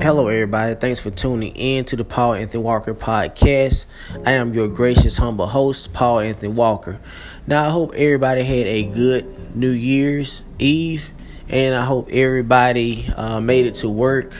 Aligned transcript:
Hello, 0.00 0.28
everybody. 0.28 0.76
Thanks 0.76 1.00
for 1.00 1.10
tuning 1.10 1.52
in 1.56 1.84
to 1.86 1.96
the 1.96 2.04
Paul 2.04 2.34
Anthony 2.34 2.62
Walker 2.62 2.94
podcast. 2.94 3.86
I 4.24 4.32
am 4.32 4.54
your 4.54 4.68
gracious, 4.68 5.18
humble 5.18 5.48
host, 5.48 5.92
Paul 5.92 6.20
Anthony 6.20 6.52
Walker. 6.52 7.00
Now, 7.48 7.66
I 7.66 7.70
hope 7.70 7.94
everybody 7.96 8.44
had 8.44 8.68
a 8.68 8.84
good 8.84 9.56
New 9.56 9.72
Year's 9.72 10.44
Eve, 10.60 11.12
and 11.48 11.74
I 11.74 11.84
hope 11.84 12.10
everybody 12.12 13.08
uh, 13.16 13.40
made 13.40 13.66
it 13.66 13.74
to 13.76 13.88
work 13.88 14.32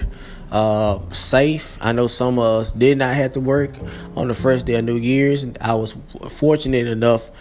uh, 0.53 1.01
safe. 1.11 1.77
I 1.81 1.91
know 1.91 2.07
some 2.07 2.39
of 2.39 2.45
us 2.45 2.71
did 2.71 2.97
not 2.97 3.17
have 3.17 3.33
to 3.33 3.41
work 3.41 3.73
on 4.15 4.29
the 4.29 4.35
first 4.35 4.65
day 4.65 4.77
of 4.77 4.85
New 4.85 4.97
Year's. 4.97 5.45
I 5.61 5.75
was 5.75 5.99
fortunate 6.31 6.87
enough. 6.87 7.33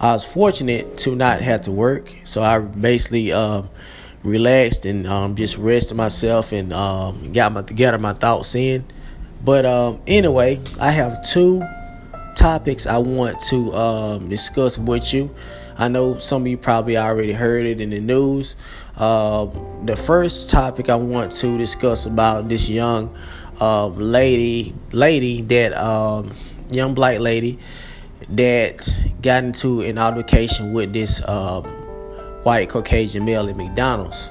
I 0.00 0.14
was 0.14 0.32
fortunate 0.32 0.96
to 1.00 1.14
not 1.14 1.42
have 1.42 1.60
to 1.62 1.72
work, 1.72 2.08
so 2.24 2.40
I 2.40 2.58
basically. 2.58 3.32
Uh, 3.32 3.64
relaxed 4.22 4.84
and 4.86 5.06
um, 5.06 5.34
just 5.34 5.58
rested 5.58 5.96
myself 5.96 6.52
and 6.52 6.72
um, 6.72 7.32
got 7.32 7.52
my 7.52 7.62
together 7.62 7.98
my 7.98 8.12
thoughts 8.12 8.54
in. 8.54 8.84
But 9.44 9.64
um, 9.64 10.00
anyway, 10.06 10.60
I 10.80 10.90
have 10.90 11.22
two 11.22 11.62
topics 12.34 12.86
I 12.86 12.98
want 12.98 13.40
to 13.48 13.72
um, 13.72 14.28
discuss 14.28 14.78
with 14.78 15.12
you. 15.12 15.34
I 15.78 15.88
know 15.88 16.18
some 16.18 16.42
of 16.42 16.48
you 16.48 16.56
probably 16.56 16.96
already 16.96 17.32
heard 17.32 17.66
it 17.66 17.80
in 17.80 17.90
the 17.90 18.00
news. 18.00 18.56
Uh, 18.96 19.46
the 19.84 19.96
first 19.96 20.50
topic 20.50 20.88
I 20.88 20.94
want 20.94 21.32
to 21.32 21.58
discuss 21.58 22.06
about 22.06 22.48
this 22.48 22.68
young 22.68 23.14
uh, 23.60 23.88
lady, 23.88 24.74
lady 24.92 25.42
that 25.42 25.76
um, 25.76 26.32
young 26.70 26.94
black 26.94 27.20
lady 27.20 27.58
that 28.30 28.88
got 29.22 29.44
into 29.44 29.82
an 29.82 29.98
altercation 29.98 30.72
with 30.72 30.92
this 30.92 31.22
white 32.46 32.68
Caucasian 32.68 33.24
male 33.24 33.48
at 33.48 33.56
McDonald's. 33.56 34.30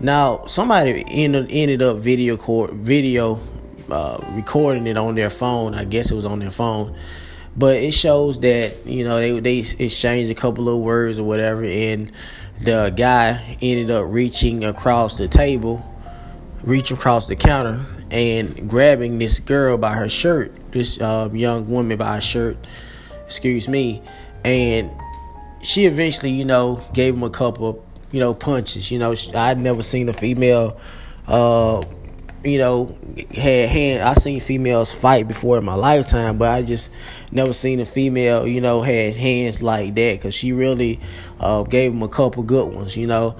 Now, 0.00 0.44
somebody 0.44 1.02
ended, 1.08 1.46
ended 1.50 1.80
up 1.80 1.96
video 1.96 2.36
court, 2.36 2.74
video 2.74 3.40
uh, 3.90 4.22
recording 4.32 4.86
it 4.86 4.98
on 4.98 5.14
their 5.14 5.30
phone. 5.30 5.74
I 5.74 5.84
guess 5.84 6.10
it 6.10 6.14
was 6.14 6.26
on 6.26 6.40
their 6.40 6.50
phone, 6.50 6.94
but 7.56 7.78
it 7.78 7.94
shows 7.94 8.38
that 8.40 8.76
you 8.84 9.02
know 9.02 9.18
they 9.18 9.40
they 9.40 9.58
exchanged 9.60 10.30
a 10.30 10.34
couple 10.34 10.68
of 10.68 10.80
words 10.80 11.18
or 11.18 11.24
whatever, 11.26 11.64
and 11.64 12.12
the 12.60 12.92
guy 12.94 13.40
ended 13.62 13.90
up 13.90 14.04
reaching 14.08 14.64
across 14.64 15.16
the 15.16 15.26
table, 15.26 15.82
reaching 16.62 16.98
across 16.98 17.28
the 17.28 17.34
counter, 17.34 17.80
and 18.10 18.68
grabbing 18.68 19.18
this 19.18 19.40
girl 19.40 19.78
by 19.78 19.94
her 19.94 20.08
shirt, 20.08 20.52
this 20.70 21.00
uh, 21.00 21.30
young 21.32 21.66
woman 21.66 21.96
by 21.96 22.16
her 22.16 22.20
shirt. 22.20 22.58
Excuse 23.24 23.68
me, 23.68 24.02
and 24.44 24.90
she 25.62 25.86
eventually, 25.86 26.30
you 26.30 26.44
know, 26.44 26.80
gave 26.92 27.14
him 27.14 27.22
a 27.22 27.30
couple, 27.30 27.84
you 28.12 28.20
know, 28.20 28.34
punches. 28.34 28.90
You 28.90 28.98
know, 28.98 29.14
I'd 29.34 29.58
never 29.58 29.82
seen 29.82 30.08
a 30.08 30.12
female, 30.12 30.78
uh, 31.26 31.82
you 32.44 32.58
know, 32.58 32.94
had 33.34 33.68
hand. 33.68 34.02
I 34.02 34.12
seen 34.14 34.40
females 34.40 34.94
fight 34.94 35.28
before 35.28 35.58
in 35.58 35.64
my 35.64 35.74
lifetime, 35.74 36.38
but 36.38 36.50
I 36.50 36.62
just 36.62 36.92
never 37.32 37.52
seen 37.52 37.80
a 37.80 37.86
female, 37.86 38.46
you 38.46 38.60
know, 38.60 38.82
had 38.82 39.14
hands 39.14 39.62
like 39.62 39.94
that 39.96 40.18
because 40.18 40.34
she 40.34 40.52
really 40.52 41.00
uh, 41.40 41.64
gave 41.64 41.92
him 41.92 42.02
a 42.02 42.08
couple 42.08 42.42
good 42.42 42.72
ones, 42.72 42.96
you 42.96 43.06
know, 43.06 43.36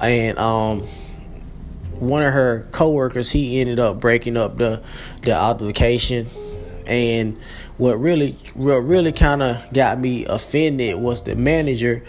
and 0.00 0.38
um 0.38 0.82
one 2.02 2.24
of 2.24 2.32
her 2.32 2.66
coworkers 2.72 3.30
he 3.30 3.60
ended 3.60 3.78
up 3.78 4.00
breaking 4.00 4.36
up 4.36 4.56
the 4.56 4.84
the 5.22 5.32
altercation 5.32 6.26
and 6.86 7.36
what 7.76 7.98
really 7.98 8.32
what 8.54 8.78
really 8.78 9.12
kind 9.12 9.42
of 9.42 9.72
got 9.72 9.98
me 9.98 10.24
offended 10.26 11.00
was 11.00 11.22
the 11.22 11.36
manager 11.36 12.02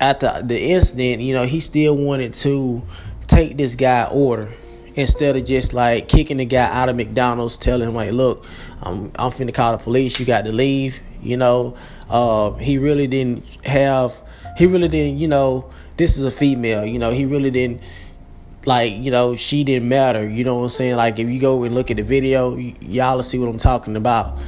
at 0.00 0.20
the 0.20 0.42
the 0.44 0.58
incident. 0.72 1.20
You 1.20 1.34
know, 1.34 1.44
he 1.44 1.60
still 1.60 1.96
wanted 1.96 2.34
to 2.34 2.82
take 3.26 3.56
this 3.56 3.76
guy 3.76 4.08
order 4.12 4.48
instead 4.94 5.36
of 5.36 5.44
just 5.44 5.74
like 5.74 6.08
kicking 6.08 6.38
the 6.38 6.44
guy 6.44 6.68
out 6.70 6.88
of 6.88 6.96
McDonald's, 6.96 7.56
telling 7.56 7.88
him 7.88 7.94
like, 7.94 8.12
"Look, 8.12 8.44
I'm 8.82 9.06
I'm 9.18 9.30
finna 9.30 9.54
call 9.54 9.76
the 9.76 9.82
police. 9.82 10.18
You 10.18 10.26
got 10.26 10.44
to 10.44 10.52
leave." 10.52 11.00
You 11.20 11.36
know, 11.36 11.76
uh, 12.08 12.54
he 12.54 12.78
really 12.78 13.06
didn't 13.06 13.44
have. 13.64 14.20
He 14.56 14.66
really 14.66 14.88
didn't. 14.88 15.18
You 15.18 15.28
know, 15.28 15.70
this 15.96 16.18
is 16.18 16.24
a 16.24 16.30
female. 16.30 16.84
You 16.84 16.98
know, 16.98 17.10
he 17.10 17.26
really 17.26 17.50
didn't 17.50 17.82
like 18.68 18.92
you 18.98 19.10
know 19.10 19.34
she 19.34 19.64
didn't 19.64 19.88
matter 19.88 20.28
you 20.28 20.44
know 20.44 20.56
what 20.56 20.64
i'm 20.64 20.68
saying? 20.68 20.96
Like 20.96 21.18
if 21.18 21.28
you 21.28 21.40
go 21.40 21.64
and 21.64 21.74
look 21.74 21.90
at 21.90 21.96
the 21.96 22.02
video 22.04 22.54
y- 22.54 22.74
y'all 22.82 23.16
will 23.16 23.22
see 23.24 23.38
what 23.38 23.48
i'm 23.48 23.58
talking 23.58 23.96
about. 23.96 24.38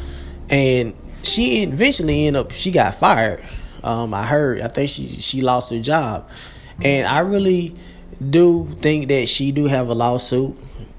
And 0.50 0.94
she 1.22 1.62
eventually 1.62 2.26
ended 2.26 2.44
up 2.44 2.52
she 2.52 2.70
got 2.70 2.94
fired. 2.94 3.42
Um, 3.82 4.12
i 4.12 4.24
heard 4.24 4.60
i 4.60 4.68
think 4.68 4.90
she 4.90 5.08
she 5.08 5.40
lost 5.40 5.72
her 5.72 5.80
job. 5.80 6.28
And 6.84 7.08
i 7.08 7.20
really 7.20 7.74
do 8.30 8.66
think 8.66 9.08
that 9.08 9.28
she 9.28 9.50
do 9.50 9.64
have 9.64 9.88
a 9.88 9.94
lawsuit. 9.94 10.56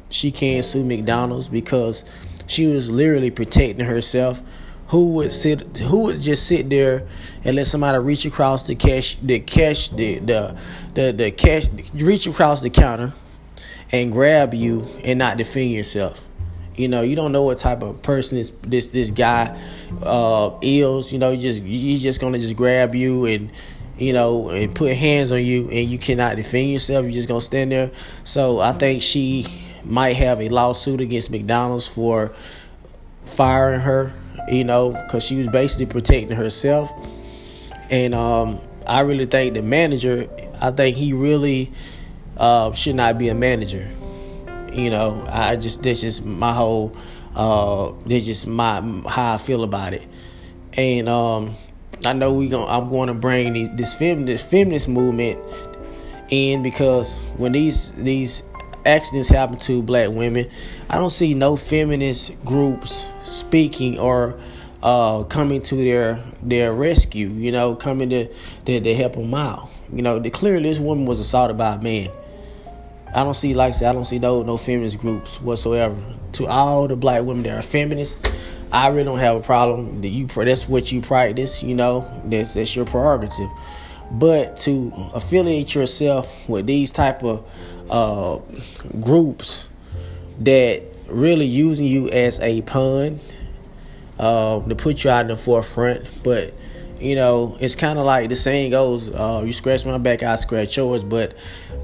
She 0.09 0.31
can 0.31 0.63
sue 0.63 0.83
mcdonald's 0.83 1.47
because 1.47 2.03
she 2.47 2.65
was 2.65 2.89
literally 2.89 3.31
protecting 3.31 3.85
herself 3.85 4.41
who 4.91 5.13
would 5.13 5.31
sit 5.31 5.77
who 5.77 6.03
would 6.03 6.21
just 6.21 6.45
sit 6.45 6.69
there 6.69 7.07
and 7.45 7.55
let 7.55 7.65
somebody 7.65 7.97
reach 7.97 8.25
across 8.25 8.67
the 8.67 8.75
cash 8.75 9.15
the 9.15 9.39
cash 9.39 9.87
the 9.87 10.19
the 10.19 10.59
the, 10.93 11.13
the 11.13 11.31
cash 11.31 11.67
reach 11.93 12.27
across 12.27 12.61
the 12.61 12.69
counter 12.69 13.13
and 13.93 14.11
grab 14.11 14.53
you 14.53 14.85
and 15.05 15.17
not 15.17 15.37
defend 15.37 15.71
yourself. 15.71 16.27
You 16.75 16.89
know 16.89 17.03
you 17.03 17.15
don't 17.15 17.31
know 17.31 17.43
what 17.43 17.57
type 17.57 17.83
of 17.83 18.01
person 18.01 18.37
this 18.37 18.51
this 18.63 18.89
this 18.89 19.11
guy 19.11 19.57
uh 20.03 20.59
is. 20.61 21.13
You 21.13 21.19
know 21.19 21.31
you 21.31 21.41
just 21.41 21.63
he's 21.63 22.03
just 22.03 22.19
gonna 22.19 22.37
just 22.37 22.57
grab 22.57 22.93
you 22.93 23.25
and 23.27 23.49
you 23.97 24.11
know 24.11 24.49
and 24.49 24.75
put 24.75 24.93
hands 24.93 25.31
on 25.31 25.41
you 25.41 25.69
and 25.71 25.89
you 25.89 25.99
cannot 25.99 26.35
defend 26.35 26.69
yourself. 26.69 27.05
You're 27.05 27.13
just 27.13 27.29
gonna 27.29 27.39
stand 27.39 27.71
there. 27.71 27.91
So 28.25 28.59
i 28.59 28.73
think 28.73 29.01
she 29.01 29.47
might 29.85 30.17
have 30.17 30.41
a 30.41 30.49
lawsuit 30.49 31.01
against 31.01 31.31
mcdonald's 31.31 31.87
for 31.87 32.33
firing 33.23 33.79
her 33.79 34.13
you 34.49 34.63
know, 34.63 34.91
because 34.91 35.25
she 35.25 35.37
was 35.37 35.47
basically 35.47 35.85
protecting 35.85 36.35
herself. 36.35 36.91
And 37.89 38.13
um, 38.15 38.59
I 38.87 39.01
really 39.01 39.25
think 39.25 39.55
the 39.55 39.61
manager, 39.61 40.27
I 40.61 40.71
think 40.71 40.95
he 40.95 41.13
really 41.13 41.71
uh, 42.37 42.71
should 42.73 42.95
not 42.95 43.17
be 43.17 43.29
a 43.29 43.35
manager. 43.35 43.89
You 44.73 44.89
know, 44.89 45.25
I 45.27 45.57
just 45.57 45.83
this 45.83 46.03
is 46.03 46.21
my 46.21 46.53
whole, 46.53 46.95
uh, 47.35 47.91
this 48.05 48.25
just 48.25 48.47
my 48.47 48.81
how 49.07 49.33
I 49.33 49.37
feel 49.37 49.63
about 49.63 49.93
it. 49.93 50.07
And 50.77 51.09
um, 51.09 51.55
I 52.05 52.13
know 52.13 52.33
we 52.33 52.47
gonna. 52.47 52.65
I'm 52.65 52.89
going 52.89 53.07
to 53.07 53.13
bring 53.13 53.53
these, 53.53 53.69
this 53.75 53.93
feminist 53.93 54.49
feminist 54.49 54.87
movement 54.87 55.39
in 56.29 56.63
because 56.63 57.19
when 57.37 57.51
these 57.51 57.91
these 57.91 58.43
accidents 58.85 59.29
happen 59.29 59.57
to 59.59 59.81
black 59.81 60.09
women, 60.09 60.47
I 60.89 60.97
don't 60.97 61.11
see 61.11 61.33
no 61.33 61.55
feminist 61.55 62.43
groups 62.45 63.11
speaking 63.21 63.99
or 63.99 64.39
uh, 64.83 65.23
coming 65.23 65.61
to 65.63 65.75
their 65.75 66.15
their 66.41 66.73
rescue. 66.73 67.29
You 67.29 67.51
know, 67.51 67.75
coming 67.75 68.09
to 68.09 68.27
to, 68.27 68.79
to 68.79 68.95
help 68.95 69.13
them 69.13 69.33
out. 69.33 69.69
You 69.93 70.01
know, 70.01 70.19
the, 70.19 70.29
clearly 70.29 70.63
this 70.63 70.79
woman 70.79 71.05
was 71.05 71.19
assaulted 71.19 71.57
by 71.57 71.75
a 71.75 71.81
man. 71.81 72.09
I 73.13 73.23
don't 73.23 73.35
see 73.35 73.53
like 73.53 73.69
I 73.69 73.71
said, 73.71 73.89
I 73.89 73.93
don't 73.93 74.05
see 74.05 74.19
no 74.19 74.43
no 74.43 74.57
feminist 74.57 74.99
groups 74.99 75.41
whatsoever. 75.41 75.95
To 76.33 76.47
all 76.47 76.87
the 76.87 76.95
black 76.95 77.23
women 77.23 77.43
that 77.43 77.57
are 77.57 77.61
feminists, 77.61 78.17
I 78.71 78.87
really 78.87 79.03
don't 79.03 79.19
have 79.19 79.35
a 79.35 79.41
problem. 79.41 80.01
That 80.01 80.09
you 80.09 80.27
that's 80.27 80.69
what 80.69 80.91
you 80.91 81.01
practice. 81.01 81.61
You 81.61 81.75
know, 81.75 82.09
that's 82.25 82.53
that's 82.53 82.75
your 82.75 82.85
prerogative. 82.85 83.49
But 84.11 84.57
to 84.59 84.91
affiliate 85.13 85.73
yourself 85.73 86.47
with 86.49 86.67
these 86.67 86.91
type 86.91 87.23
of 87.23 87.45
uh, 87.91 88.39
groups 89.01 89.69
that 90.39 90.83
really 91.07 91.45
using 91.45 91.85
you 91.85 92.09
as 92.09 92.39
a 92.39 92.61
pun 92.61 93.19
uh, 94.17 94.65
to 94.67 94.75
put 94.75 95.03
you 95.03 95.09
out 95.09 95.21
in 95.21 95.27
the 95.27 95.37
forefront. 95.37 96.23
But 96.23 96.53
you 96.99 97.15
know, 97.15 97.57
it's 97.59 97.75
kind 97.75 97.99
of 97.99 98.05
like 98.05 98.29
the 98.29 98.35
saying 98.35 98.71
goes: 98.71 99.13
uh, 99.13 99.43
"You 99.45 99.53
scratch 99.53 99.85
my 99.85 99.97
back, 99.97 100.23
I 100.23 100.35
scratch 100.37 100.77
yours." 100.77 101.03
But 101.03 101.35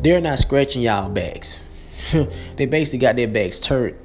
they're 0.01 0.21
not 0.21 0.39
scratching 0.39 0.81
y'all 0.81 1.09
backs. 1.09 1.67
they 2.55 2.65
basically 2.65 2.99
got 2.99 3.15
their 3.15 3.27
backs 3.27 3.59
turned 3.59 3.95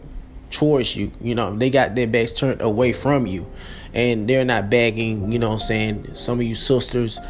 towards 0.51 0.97
you. 0.97 1.13
You 1.21 1.35
know, 1.35 1.55
they 1.55 1.71
got 1.71 1.95
their 1.95 2.07
backs 2.07 2.33
turned 2.33 2.61
away 2.63 2.93
from 2.93 3.27
you, 3.27 3.49
and 3.95 4.29
they're 4.29 4.45
not 4.45 4.71
begging. 4.71 5.31
You 5.31 5.39
know, 5.39 5.49
what 5.49 5.55
I'm 5.55 5.61
saying 5.61 6.15
some 6.15 6.41
of 6.41 6.47
you 6.47 6.55
sisters 6.55 7.21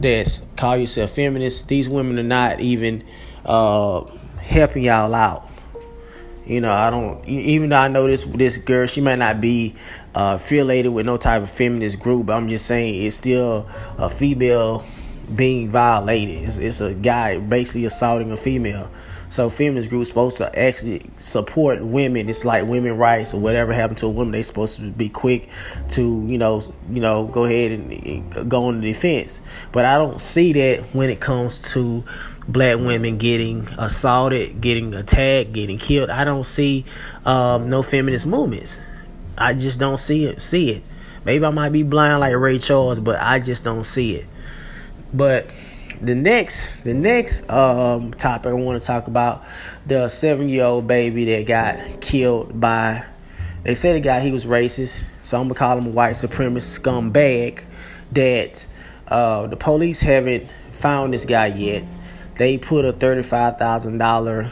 that 0.00 0.40
call 0.56 0.76
yourself 0.76 1.10
feminists, 1.10 1.64
these 1.64 1.88
women 1.88 2.18
are 2.18 2.22
not 2.22 2.60
even 2.60 3.04
uh, 3.44 4.04
helping 4.42 4.84
y'all 4.84 5.14
out. 5.14 5.48
You 6.44 6.60
know, 6.60 6.72
I 6.72 6.90
don't. 6.90 7.24
Even 7.26 7.70
though 7.70 7.76
I 7.76 7.88
know 7.88 8.06
this 8.06 8.24
this 8.24 8.58
girl, 8.58 8.86
she 8.86 9.00
might 9.00 9.18
not 9.18 9.40
be 9.40 9.74
uh, 10.14 10.38
affiliated 10.40 10.92
with 10.92 11.06
no 11.06 11.16
type 11.16 11.42
of 11.42 11.50
feminist 11.50 12.00
group. 12.00 12.26
But 12.26 12.36
I'm 12.36 12.48
just 12.48 12.66
saying, 12.66 13.04
it's 13.04 13.16
still 13.16 13.68
a 13.96 14.10
female 14.10 14.84
being 15.36 15.68
violated. 15.68 16.42
It's, 16.42 16.58
it's 16.58 16.80
a 16.80 16.94
guy 16.94 17.38
basically 17.38 17.84
assaulting 17.84 18.32
a 18.32 18.36
female. 18.36 18.90
So 19.28 19.48
feminist 19.48 19.88
groups 19.88 20.08
supposed 20.08 20.36
to 20.38 20.58
actually 20.58 21.00
support 21.16 21.82
women. 21.82 22.28
It's 22.28 22.44
like 22.44 22.66
women 22.66 22.98
rights 22.98 23.32
or 23.32 23.40
whatever 23.40 23.72
happened 23.72 23.96
to 24.00 24.06
a 24.06 24.10
woman. 24.10 24.32
They 24.32 24.42
supposed 24.42 24.76
to 24.76 24.90
be 24.90 25.08
quick 25.08 25.48
to 25.92 26.26
you 26.26 26.36
know 26.36 26.60
you 26.90 27.00
know 27.00 27.28
go 27.28 27.44
ahead 27.46 27.72
and, 27.72 27.92
and 27.92 28.50
go 28.50 28.64
on 28.64 28.82
the 28.82 28.92
defense. 28.92 29.40
But 29.72 29.86
I 29.86 29.96
don't 29.96 30.20
see 30.20 30.52
that 30.52 30.80
when 30.92 31.08
it 31.08 31.20
comes 31.20 31.62
to 31.72 32.04
black 32.48 32.78
women 32.78 33.18
getting 33.18 33.68
assaulted, 33.78 34.60
getting 34.60 34.94
attacked, 34.94 35.52
getting 35.52 35.78
killed. 35.78 36.10
I 36.10 36.24
don't 36.24 36.44
see 36.44 36.84
um, 37.24 37.70
no 37.70 37.82
feminist 37.82 38.26
movements. 38.26 38.80
I 39.38 39.54
just 39.54 39.78
don't 39.78 39.98
see 39.98 40.26
it. 40.26 40.42
See 40.42 40.70
it. 40.70 40.82
Maybe 41.24 41.44
I 41.44 41.50
might 41.50 41.70
be 41.70 41.82
blind 41.82 42.20
like 42.20 42.34
Ray 42.34 42.58
Charles, 42.58 42.98
but 42.98 43.20
I 43.20 43.38
just 43.38 43.64
don't 43.64 43.84
see 43.84 44.16
it. 44.16 44.26
But 45.14 45.52
the 46.00 46.14
next, 46.14 46.82
the 46.84 46.94
next 46.94 47.48
um, 47.48 48.12
topic 48.12 48.50
I 48.50 48.54
want 48.54 48.80
to 48.80 48.86
talk 48.86 49.06
about 49.06 49.44
the 49.86 50.08
seven-year-old 50.08 50.86
baby 50.86 51.24
that 51.26 51.46
got 51.46 52.00
killed 52.00 52.58
by. 52.60 53.04
They 53.62 53.76
said 53.76 53.94
the 53.94 54.00
guy 54.00 54.20
he 54.20 54.32
was 54.32 54.44
racist, 54.44 55.04
so 55.22 55.38
I'm 55.40 55.44
gonna 55.44 55.54
call 55.54 55.78
him 55.78 55.86
a 55.86 55.90
white 55.90 56.14
supremacist 56.14 56.80
scumbag. 56.80 57.62
That 58.10 58.66
uh, 59.06 59.46
the 59.46 59.56
police 59.56 60.02
haven't 60.02 60.50
found 60.72 61.14
this 61.14 61.24
guy 61.24 61.46
yet. 61.46 61.84
They 62.42 62.58
put 62.58 62.84
a 62.84 62.92
thirty-five 62.92 63.56
thousand 63.56 63.98
dollar 63.98 64.50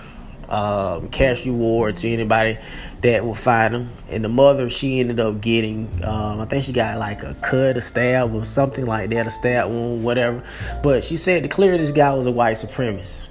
um, 0.48 1.08
cash 1.08 1.44
reward 1.44 1.96
to 1.96 2.08
anybody 2.08 2.56
that 3.00 3.24
will 3.24 3.34
find 3.34 3.74
him. 3.74 3.90
And 4.08 4.24
the 4.24 4.28
mother, 4.28 4.70
she 4.70 5.00
ended 5.00 5.18
up 5.18 5.40
getting, 5.40 5.88
um, 6.04 6.38
I 6.38 6.44
think 6.44 6.62
she 6.62 6.72
got 6.72 7.00
like 7.00 7.24
a 7.24 7.34
cut, 7.42 7.76
a 7.76 7.80
stab, 7.80 8.32
or 8.32 8.44
something 8.44 8.86
like 8.86 9.10
that, 9.10 9.26
a 9.26 9.30
stab 9.30 9.70
wound, 9.70 10.04
whatever. 10.04 10.44
But 10.84 11.02
she 11.02 11.16
said 11.16 11.42
to 11.42 11.48
clear 11.48 11.76
this 11.76 11.90
guy 11.90 12.14
was 12.14 12.26
a 12.26 12.30
white 12.30 12.58
supremacist. 12.58 13.30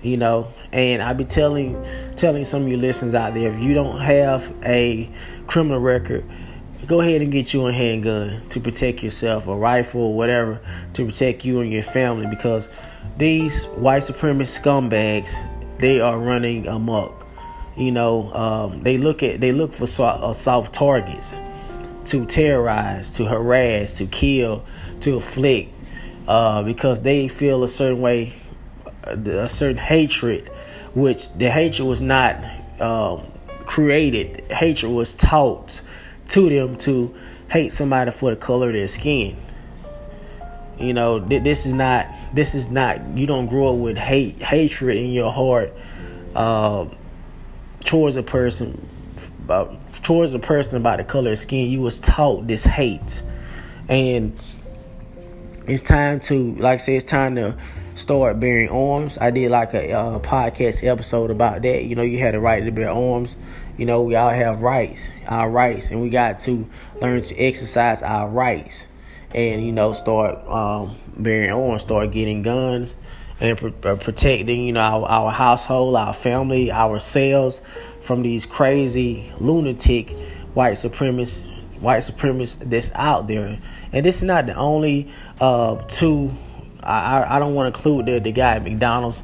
You 0.00 0.16
know, 0.16 0.48
and 0.72 1.02
I 1.02 1.12
be 1.12 1.26
telling 1.26 1.76
telling 2.16 2.46
some 2.46 2.62
of 2.62 2.68
you 2.68 2.78
listeners 2.78 3.14
out 3.14 3.34
there, 3.34 3.52
if 3.52 3.62
you 3.62 3.74
don't 3.74 4.00
have 4.00 4.50
a 4.64 5.10
criminal 5.46 5.78
record, 5.78 6.24
go 6.86 7.02
ahead 7.02 7.20
and 7.20 7.30
get 7.30 7.52
you 7.52 7.66
a 7.66 7.72
handgun 7.72 8.48
to 8.48 8.60
protect 8.60 9.02
yourself, 9.02 9.46
a 9.46 9.54
rifle 9.54 10.14
whatever 10.14 10.58
to 10.94 11.04
protect 11.04 11.44
you 11.44 11.60
and 11.60 11.70
your 11.70 11.82
family 11.82 12.26
because 12.26 12.70
these 13.16 13.64
white 13.66 14.02
supremacist 14.02 14.60
scumbags 14.60 15.34
they 15.78 16.00
are 16.00 16.18
running 16.18 16.66
amok. 16.68 17.26
You 17.76 17.90
know, 17.90 18.32
um, 18.32 18.82
they 18.82 18.98
look 18.98 19.22
at 19.22 19.40
they 19.40 19.52
look 19.52 19.72
for 19.72 19.86
uh, 20.02 20.32
soft 20.32 20.72
targets 20.72 21.40
to 22.06 22.24
terrorize, 22.26 23.10
to 23.12 23.24
harass, 23.24 23.98
to 23.98 24.06
kill, 24.06 24.64
to 25.00 25.16
afflict, 25.16 25.74
uh, 26.28 26.62
because 26.62 27.02
they 27.02 27.28
feel 27.28 27.64
a 27.64 27.68
certain 27.68 28.00
way, 28.00 28.32
a 29.04 29.48
certain 29.48 29.78
hatred, 29.78 30.48
which 30.94 31.32
the 31.34 31.50
hatred 31.50 31.88
was 31.88 32.00
not 32.00 32.44
um, 32.80 33.26
created. 33.66 34.44
Hatred 34.52 34.92
was 34.92 35.14
taught 35.14 35.80
to 36.28 36.48
them 36.48 36.76
to 36.78 37.14
hate 37.50 37.72
somebody 37.72 38.10
for 38.10 38.30
the 38.30 38.36
color 38.36 38.68
of 38.68 38.74
their 38.74 38.86
skin. 38.86 39.36
You 40.78 40.92
know, 40.92 41.20
this 41.20 41.66
is 41.66 41.72
not 41.72 42.08
this 42.32 42.54
is 42.54 42.68
not 42.68 43.16
you 43.16 43.26
don't 43.26 43.46
grow 43.46 43.74
up 43.74 43.78
with 43.78 43.96
hate 43.96 44.42
hatred 44.42 44.96
in 44.96 45.10
your 45.10 45.30
heart 45.30 45.72
uh, 46.34 46.86
towards 47.84 48.16
a 48.16 48.22
person 48.22 48.88
uh, 49.48 49.66
towards 50.02 50.34
a 50.34 50.38
person 50.38 50.76
about 50.76 50.98
the 50.98 51.04
color 51.04 51.32
of 51.32 51.38
skin. 51.38 51.70
You 51.70 51.80
was 51.80 52.00
taught 52.00 52.48
this 52.48 52.64
hate, 52.64 53.22
and 53.88 54.36
it's 55.66 55.82
time 55.82 56.18
to 56.20 56.54
like 56.56 56.74
I 56.74 56.76
say 56.78 56.96
it's 56.96 57.04
time 57.04 57.36
to 57.36 57.56
start 57.94 58.40
bearing 58.40 58.68
arms. 58.68 59.16
I 59.18 59.30
did 59.30 59.52
like 59.52 59.74
a 59.74 60.20
podcast 60.22 60.84
episode 60.84 61.30
about 61.30 61.62
that. 61.62 61.84
You 61.84 61.94
know, 61.94 62.02
you 62.02 62.18
had 62.18 62.34
a 62.34 62.40
right 62.40 62.64
to 62.64 62.72
bear 62.72 62.90
arms. 62.90 63.36
You 63.76 63.86
know, 63.86 64.02
we 64.02 64.16
all 64.16 64.30
have 64.30 64.62
rights, 64.62 65.10
our 65.28 65.48
rights, 65.48 65.90
and 65.90 66.00
we 66.00 66.08
got 66.08 66.40
to 66.40 66.68
learn 67.00 67.22
to 67.22 67.36
exercise 67.38 68.02
our 68.02 68.28
rights 68.28 68.88
and 69.34 69.64
you 69.64 69.72
know 69.72 69.92
start 69.92 70.46
um, 70.48 70.94
bearing 71.16 71.50
arms, 71.50 71.82
start 71.82 72.10
getting 72.12 72.42
guns 72.42 72.96
and 73.40 73.58
uh, 73.84 73.96
protecting 73.96 74.64
you 74.64 74.72
know 74.72 74.80
our, 74.80 75.04
our 75.06 75.30
household, 75.30 75.96
our 75.96 76.14
family, 76.14 76.70
ourselves 76.70 77.60
from 78.00 78.22
these 78.22 78.46
crazy 78.46 79.30
lunatic 79.40 80.10
white 80.54 80.74
supremacists 80.74 81.50
white 81.80 82.02
supremacists 82.02 82.70
that's 82.70 82.90
out 82.94 83.28
there. 83.28 83.58
And 83.92 84.06
this 84.06 84.16
is 84.16 84.22
not 84.24 84.46
the 84.46 84.54
only 84.54 85.08
uh, 85.40 85.76
two. 85.86 86.32
I, 86.82 87.36
I 87.36 87.38
don't 87.38 87.54
want 87.54 87.72
to 87.72 87.78
include 87.78 88.06
the, 88.06 88.18
the 88.18 88.32
guy 88.32 88.56
at 88.56 88.64
McDonald's. 88.64 89.22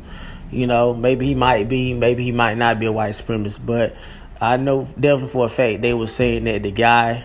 You 0.51 0.67
know, 0.67 0.95
maybe 0.95 1.27
he 1.27 1.35
might 1.35 1.69
be, 1.69 1.95
maybe 1.95 2.25
he 2.25 2.33
might 2.33 2.57
not 2.57 2.79
be 2.79 2.87
a 2.87 2.93
white 2.93 3.13
supremacist, 3.13 3.65
but 3.65 3.97
I 4.41 4.57
know 4.57 4.85
definitely 4.99 5.29
for 5.29 5.47
a 5.47 5.49
fact 5.49 5.83
they 5.83 5.95
were 5.95 6.07
saying 6.07 6.45
that 6.45 6.63
the 6.63 6.73
guy 6.73 7.25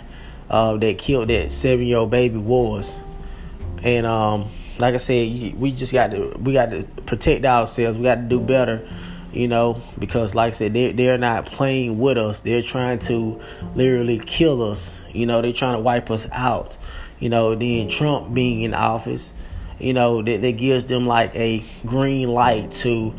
uh, 0.49 0.77
that 0.77 0.97
killed 0.97 1.29
that 1.29 1.51
seven 1.51 1.85
year 1.85 1.97
old 1.97 2.11
baby 2.11 2.37
was. 2.37 2.95
And 3.83 4.05
um, 4.05 4.49
like 4.79 4.93
I 4.93 4.97
said, 4.97 5.55
we 5.59 5.71
just 5.71 5.93
got 5.93 6.11
to 6.11 6.35
we 6.39 6.53
got 6.53 6.71
to 6.71 6.83
protect 7.05 7.45
ourselves. 7.45 7.97
We 7.97 8.03
got 8.03 8.15
to 8.15 8.21
do 8.21 8.39
better, 8.39 8.87
you 9.31 9.47
know, 9.47 9.81
because 9.99 10.35
like 10.35 10.49
I 10.49 10.55
said, 10.55 10.73
they 10.73 10.91
they're 10.91 11.17
not 11.17 11.45
playing 11.45 11.99
with 11.99 12.17
us. 12.17 12.41
They're 12.41 12.61
trying 12.61 12.99
to 12.99 13.39
literally 13.75 14.19
kill 14.19 14.61
us. 14.63 14.99
You 15.13 15.25
know, 15.25 15.41
they're 15.41 15.53
trying 15.53 15.75
to 15.75 15.81
wipe 15.81 16.11
us 16.11 16.27
out. 16.31 16.77
You 17.19 17.29
know, 17.29 17.55
then 17.55 17.87
Trump 17.87 18.33
being 18.33 18.63
in 18.63 18.73
office, 18.73 19.33
you 19.79 19.93
know, 19.93 20.21
that, 20.21 20.41
that 20.41 20.57
gives 20.57 20.85
them 20.85 21.07
like 21.07 21.33
a 21.35 21.63
green 21.85 22.29
light 22.29 22.71
to 22.73 23.15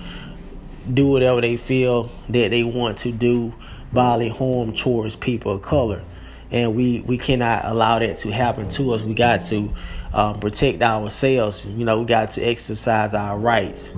do 0.92 1.08
whatever 1.08 1.40
they 1.40 1.56
feel 1.56 2.10
that 2.28 2.50
they 2.50 2.62
want 2.62 2.98
to 2.98 3.10
do 3.10 3.54
bodily 3.92 4.28
harm 4.28 4.74
towards 4.74 5.16
people 5.16 5.52
of 5.52 5.62
color 5.62 6.02
and 6.50 6.76
we 6.76 7.00
we 7.02 7.18
cannot 7.18 7.64
allow 7.64 7.98
that 7.98 8.18
to 8.18 8.30
happen 8.30 8.68
to 8.70 8.92
us. 8.92 9.02
We 9.02 9.14
got 9.14 9.42
to 9.44 9.72
um, 10.12 10.40
protect 10.40 10.82
ourselves. 10.82 11.64
You 11.66 11.84
know, 11.84 12.00
we 12.00 12.06
got 12.06 12.30
to 12.30 12.42
exercise 12.42 13.14
our 13.14 13.38
rights. 13.38 13.94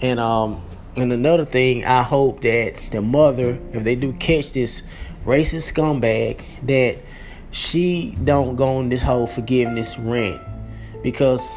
And 0.00 0.18
um 0.20 0.62
and 0.96 1.12
another 1.12 1.44
thing, 1.44 1.84
I 1.84 2.02
hope 2.02 2.42
that 2.42 2.80
the 2.92 3.00
mother, 3.00 3.58
if 3.72 3.82
they 3.82 3.96
do 3.96 4.12
catch 4.12 4.52
this 4.52 4.82
racist 5.24 5.72
scumbag, 5.72 6.40
that 6.66 6.98
she 7.50 8.16
don't 8.22 8.56
go 8.56 8.76
on 8.76 8.88
this 8.88 9.02
whole 9.02 9.26
forgiveness 9.26 9.98
rant 9.98 10.40
because 11.02 11.48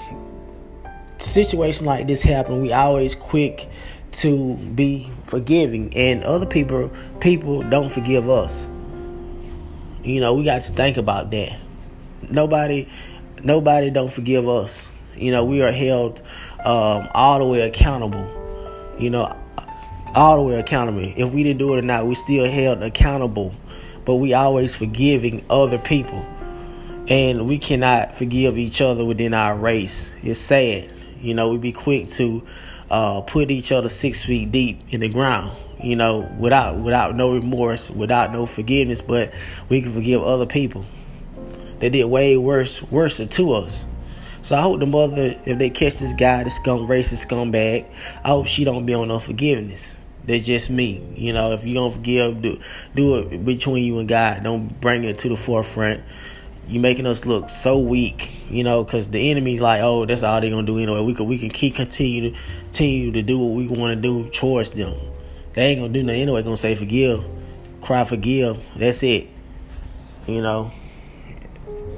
situation 1.17 1.85
like 1.85 2.07
this 2.07 2.21
happen, 2.21 2.61
we 2.61 2.73
always 2.73 3.15
quick 3.15 3.69
to 4.11 4.55
be 4.55 5.09
forgiving, 5.23 5.95
and 5.95 6.23
other 6.23 6.45
people 6.45 6.91
people 7.19 7.61
don't 7.63 7.91
forgive 7.91 8.29
us. 8.29 8.69
You 10.07 10.21
know, 10.21 10.35
we 10.35 10.45
got 10.45 10.61
to 10.61 10.71
think 10.71 10.95
about 10.95 11.31
that. 11.31 11.59
Nobody, 12.29 12.87
nobody 13.43 13.89
don't 13.89 14.09
forgive 14.09 14.47
us. 14.47 14.87
You 15.17 15.31
know, 15.31 15.43
we 15.43 15.61
are 15.61 15.71
held 15.71 16.21
um, 16.63 17.09
all 17.13 17.39
the 17.39 17.45
way 17.45 17.59
accountable. 17.59 18.25
You 18.97 19.09
know, 19.09 19.37
all 20.15 20.37
the 20.37 20.43
way 20.43 20.59
accountable. 20.61 21.01
If 21.17 21.33
we 21.33 21.43
didn't 21.43 21.59
do 21.59 21.73
it 21.73 21.79
or 21.79 21.81
not, 21.81 22.07
we 22.07 22.15
still 22.15 22.49
held 22.49 22.83
accountable. 22.83 23.53
But 24.05 24.15
we 24.15 24.33
always 24.33 24.77
forgiving 24.77 25.43
other 25.49 25.77
people, 25.77 26.25
and 27.09 27.45
we 27.45 27.57
cannot 27.57 28.15
forgive 28.15 28.57
each 28.57 28.79
other 28.79 29.03
within 29.03 29.33
our 29.33 29.57
race. 29.57 30.13
It's 30.23 30.39
sad. 30.39 30.89
You 31.19 31.33
know, 31.33 31.51
we 31.51 31.57
be 31.57 31.73
quick 31.73 32.11
to 32.11 32.47
uh, 32.89 33.19
put 33.21 33.51
each 33.51 33.73
other 33.73 33.89
six 33.89 34.23
feet 34.23 34.53
deep 34.53 34.79
in 34.89 35.01
the 35.01 35.09
ground 35.09 35.51
you 35.81 35.95
know, 35.95 36.29
without 36.39 36.77
without 36.77 37.15
no 37.15 37.33
remorse, 37.33 37.89
without 37.89 38.31
no 38.33 38.45
forgiveness, 38.45 39.01
but 39.01 39.33
we 39.69 39.81
can 39.81 39.93
forgive 39.93 40.23
other 40.23 40.45
people 40.45 40.85
that 41.79 41.91
did 41.91 42.05
way 42.05 42.37
worse 42.37 42.81
worse 42.83 43.17
to 43.17 43.53
us. 43.53 43.85
So 44.41 44.55
I 44.55 44.61
hope 44.61 44.79
the 44.79 44.85
mother, 44.85 45.39
if 45.45 45.57
they 45.57 45.69
catch 45.69 45.99
this 45.99 46.13
guy, 46.13 46.43
this 46.43 46.55
scum 46.55 46.87
racist 46.87 47.25
scumbag, 47.27 47.85
I 48.23 48.29
hope 48.29 48.47
she 48.47 48.63
don't 48.63 48.85
be 48.85 48.93
on 48.93 49.09
no 49.09 49.19
forgiveness. 49.19 49.87
That's 50.25 50.45
just 50.45 50.69
me. 50.69 51.01
You 51.15 51.33
know, 51.33 51.53
if 51.53 51.63
you 51.65 51.73
don't 51.73 51.91
forgive, 51.91 52.41
do 52.41 52.59
do 52.95 53.19
it 53.19 53.45
between 53.45 53.83
you 53.83 53.99
and 53.99 54.07
God. 54.07 54.43
Don't 54.43 54.79
bring 54.79 55.03
it 55.03 55.19
to 55.19 55.29
the 55.29 55.37
forefront. 55.37 56.01
You 56.67 56.81
making 56.81 57.05
us 57.05 57.25
look 57.25 57.49
so 57.49 57.79
weak, 57.79 58.31
you 58.49 58.63
know, 58.63 58.83
because 58.83 59.07
the 59.07 59.31
enemy 59.31 59.57
like, 59.57 59.81
oh, 59.81 60.05
that's 60.05 60.23
all 60.23 60.41
they 60.41 60.49
gonna 60.49 60.67
do 60.67 60.77
anyway. 60.77 61.01
We 61.01 61.13
can 61.13 61.27
we 61.27 61.37
can 61.37 61.49
keep 61.49 61.75
continue 61.75 62.31
to 62.31 62.37
continue 62.65 63.11
to 63.13 63.21
do 63.21 63.39
what 63.39 63.55
we 63.55 63.67
want 63.67 63.95
to 63.95 64.01
do 64.01 64.29
towards 64.29 64.71
them. 64.71 64.97
They 65.57 65.69
ain't 65.69 65.79
gonna 65.79 65.91
do 65.91 66.03
nothing 66.03 66.21
anyway. 66.21 66.43
Gonna 66.43 66.55
say 66.55 66.75
forgive, 66.75 67.23
cry 67.81 68.03
forgive. 68.03 68.63
That's 68.75 69.01
it. 69.01 69.27
You 70.27 70.43
know. 70.43 70.71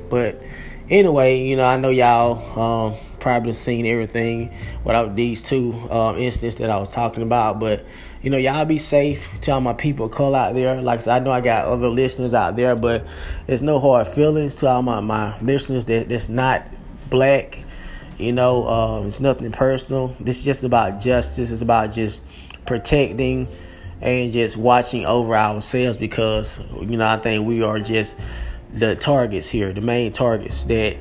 But 0.10 0.42
anyway, 0.90 1.42
you 1.42 1.58
know, 1.58 1.66
I 1.66 1.76
know 1.76 1.90
y'all 1.90 2.58
um, 2.58 2.96
probably 3.20 3.52
seen 3.52 3.86
everything 3.86 4.56
without 4.86 5.18
these 5.18 5.44
two 5.44 5.74
um, 5.92 6.18
incidents 6.18 6.56
that 6.56 6.70
I 6.70 6.78
was 6.78 6.96
talking 6.96 7.22
about. 7.22 7.60
But 7.60 7.86
you 8.22 8.30
know, 8.30 8.38
y'all 8.38 8.64
be 8.64 8.78
safe. 8.78 9.30
Tell 9.42 9.60
my 9.60 9.74
people 9.74 10.08
call 10.08 10.36
out 10.36 10.54
there. 10.54 10.82
Like 10.82 11.00
I, 11.00 11.02
said, 11.02 11.22
I 11.22 11.26
know 11.26 11.32
I 11.32 11.42
got 11.42 11.66
other 11.66 11.90
listeners 11.90 12.34
out 12.34 12.56
there, 12.56 12.78
but 12.78 13.06
there's 13.46 13.62
no 13.62 13.82
hard 13.82 14.08
feelings 14.08 14.56
to 14.62 14.68
all 14.68 14.84
my, 14.84 15.02
my 15.02 15.38
listeners 15.42 15.84
that 15.84 16.08
that's 16.08 16.30
not 16.30 16.66
black. 17.10 17.60
You 18.18 18.32
know, 18.32 18.66
uh, 18.66 19.06
it's 19.06 19.20
nothing 19.20 19.52
personal. 19.52 20.16
This 20.18 20.40
is 20.40 20.46
just 20.46 20.64
about 20.64 21.02
justice. 21.02 21.52
It's 21.52 21.62
about 21.62 21.92
just 21.92 22.22
protecting 22.70 23.50
and 24.02 24.32
just 24.32 24.56
watching 24.56 25.06
over 25.06 25.36
ourselves 25.36 25.98
because 25.98 26.60
you 26.80 26.96
know 26.96 27.06
I 27.06 27.18
think 27.18 27.46
we 27.46 27.62
are 27.62 27.80
just 27.80 28.18
the 28.74 28.96
targets 28.96 29.50
here, 29.50 29.74
the 29.74 29.82
main 29.82 30.14
targets 30.14 30.64
that 30.66 30.96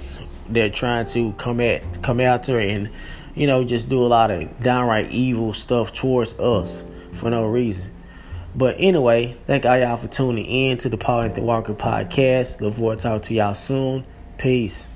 they're 0.48 0.70
trying 0.70 1.06
to 1.06 1.32
come 1.34 1.60
at 1.60 2.02
come 2.02 2.16
there 2.16 2.58
and 2.58 2.90
you 3.38 3.46
know, 3.46 3.62
just 3.62 3.88
do 3.88 4.02
a 4.02 4.08
lot 4.08 4.32
of 4.32 4.58
downright 4.58 5.12
evil 5.12 5.54
stuff 5.54 5.92
towards 5.92 6.34
us 6.40 6.84
for 7.12 7.30
no 7.30 7.46
reason. 7.46 7.92
But 8.54 8.74
anyway, 8.78 9.36
thank 9.46 9.64
all 9.64 9.78
y'all 9.78 9.96
for 9.96 10.08
tuning 10.08 10.44
in 10.44 10.78
to 10.78 10.88
the 10.88 10.98
Paul 10.98 11.22
Anthony 11.22 11.46
Walker 11.46 11.74
podcast. 11.74 12.60
Look 12.60 12.74
forward 12.74 12.96
to 12.96 13.02
talking 13.04 13.20
to 13.20 13.34
y'all 13.34 13.54
soon. 13.54 14.04
Peace. 14.38 14.88